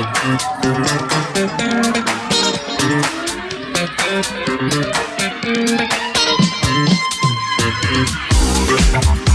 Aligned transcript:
Thank 0.00 0.38
you. 9.18 9.27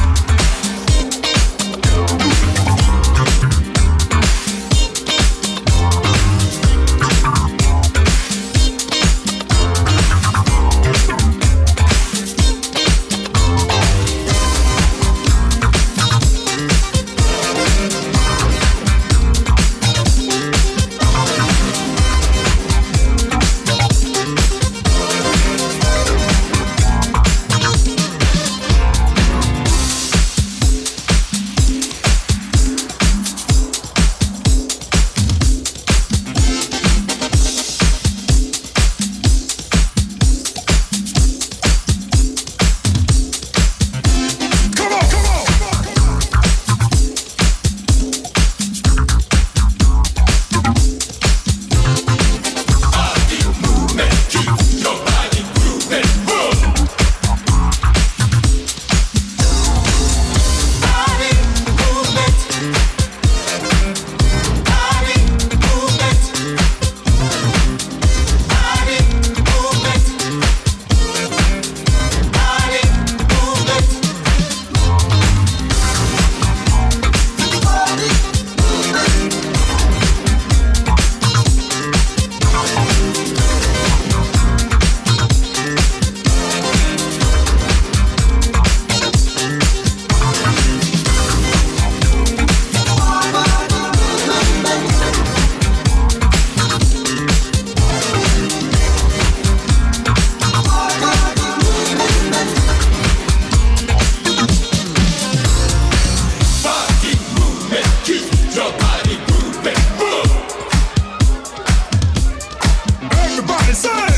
Listen. 113.73 114.12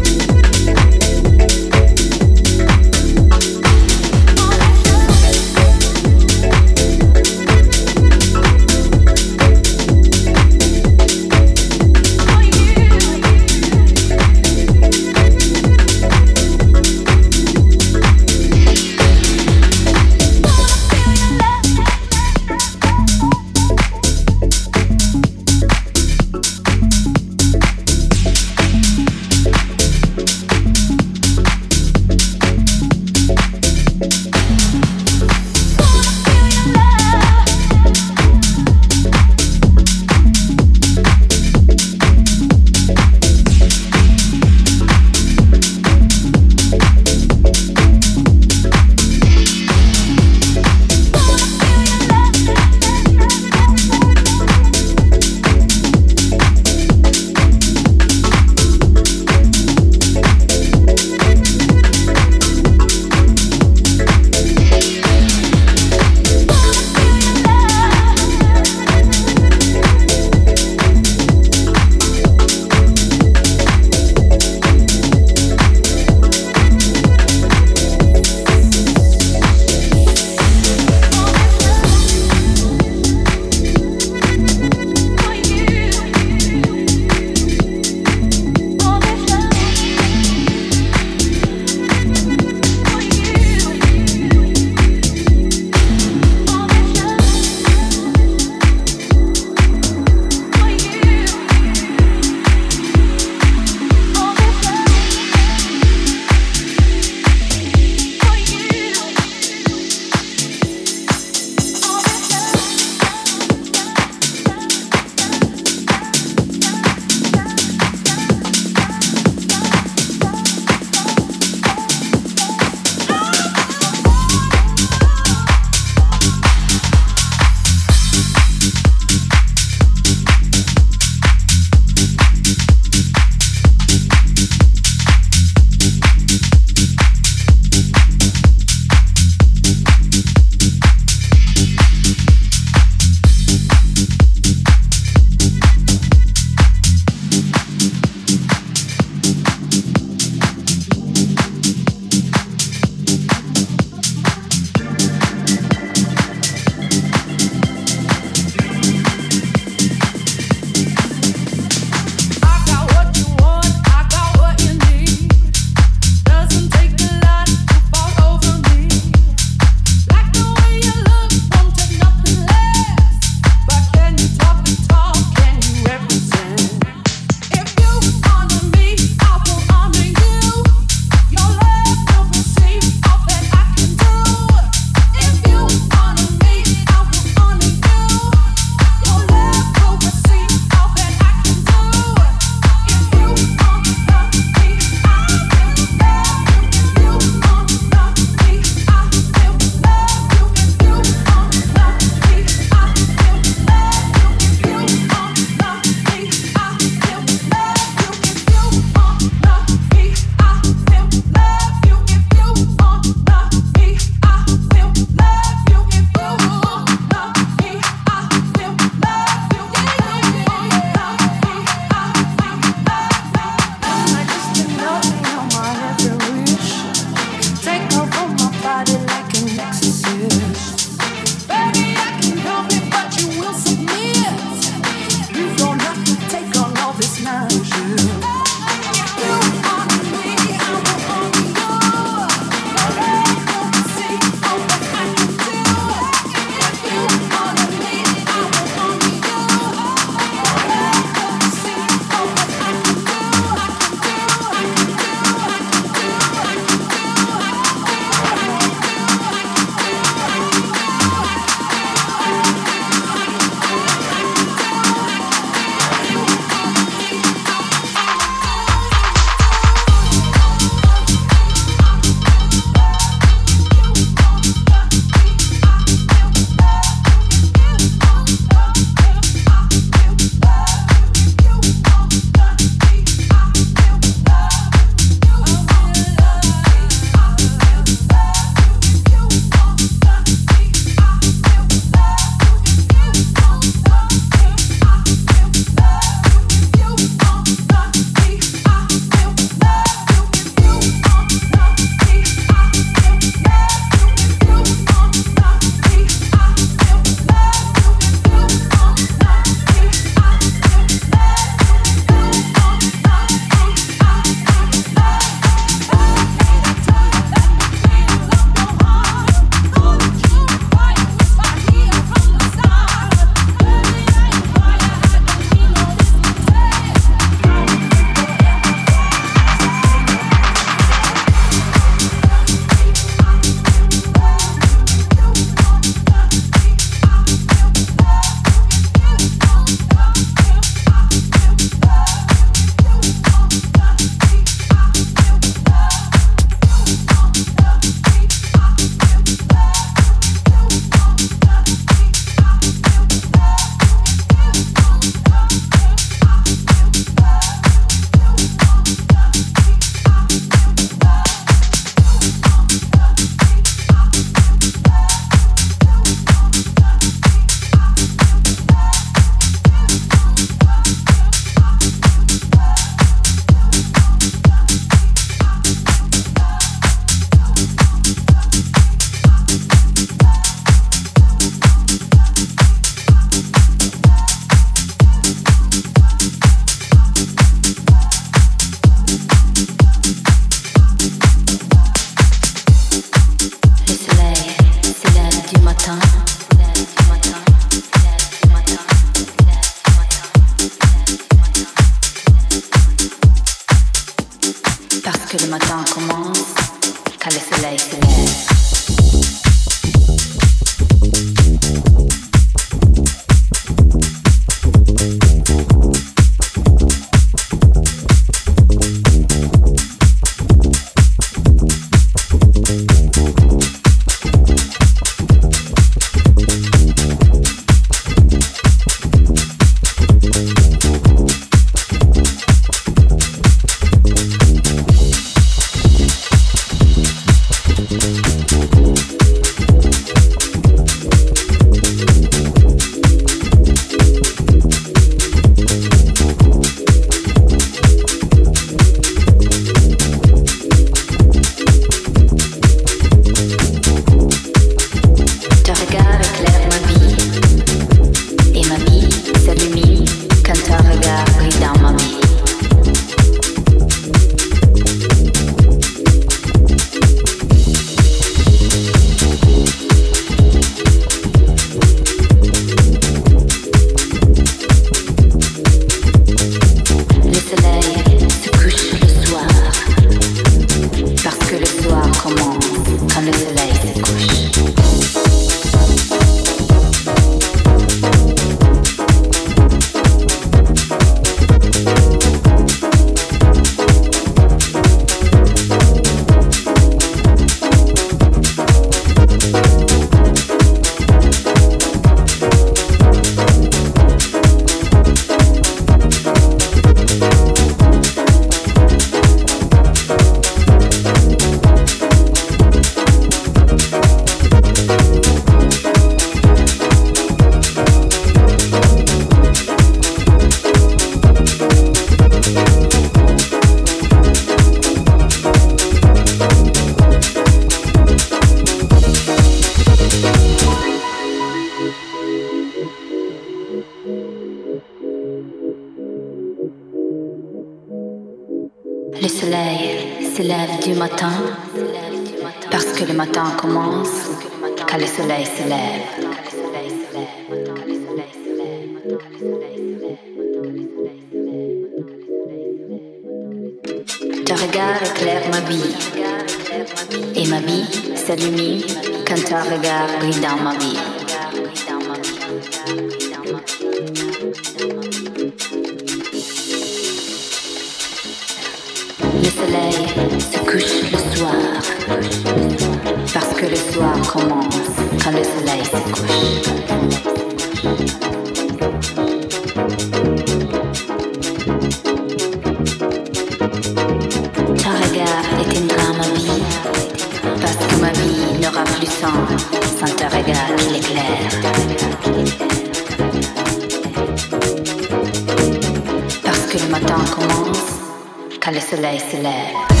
Khalid 598.71 598.83
Soleil 598.83 599.19
Soleil. 599.19 600.00